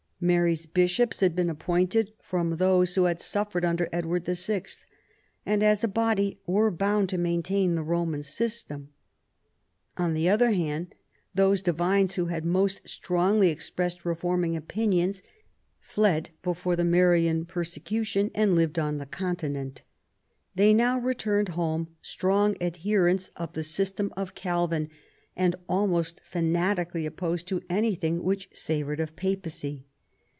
Mary's 0.23 0.67
bishops 0.67 1.19
had 1.21 1.35
been 1.35 1.49
appointed 1.49 2.13
from 2.21 2.57
those 2.57 2.93
who 2.93 3.05
had 3.05 3.19
suffered 3.19 3.65
under 3.65 3.89
Edward 3.91 4.23
VL, 4.25 4.77
and 5.47 5.63
as 5.63 5.83
a 5.83 5.87
body 5.87 6.39
were 6.45 6.69
bound 6.69 7.09
to 7.09 7.17
maintain 7.17 7.73
the 7.73 7.81
Roman 7.81 8.21
system. 8.21 8.89
On 9.97 10.13
the 10.13 10.29
other 10.29 10.51
hand, 10.51 10.93
those 11.33 11.63
divines 11.63 12.13
who 12.13 12.27
had 12.27 12.45
most 12.45 12.87
strongly 12.87 13.49
expressed 13.49 14.05
reforming 14.05 14.55
opinions, 14.55 15.23
fled 15.79 16.29
before 16.43 16.75
the 16.75 16.85
Marian 16.85 17.43
persecution, 17.43 18.29
and 18.35 18.53
lived 18.55 18.77
on 18.77 18.99
the 18.99 19.07
Continent. 19.07 19.81
They 20.53 20.71
now 20.71 20.99
returned 20.99 21.49
home 21.49 21.95
strong 21.99 22.55
adherents 22.61 23.31
of 23.35 23.53
the 23.53 23.63
system 23.63 24.13
of 24.15 24.35
Calvin 24.35 24.89
and 25.35 25.55
almost 25.67 26.21
fanatically 26.23 27.07
opposed 27.07 27.47
to 27.47 27.63
anything 27.71 28.21
which 28.21 28.51
savoured 28.53 28.99
of 28.99 29.15
Papacy. 29.15 29.87